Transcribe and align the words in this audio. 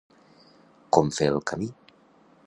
I 0.53 0.87
com 0.97 1.11
fer 1.17 1.27
el 1.33 1.37
camí? 1.51 1.69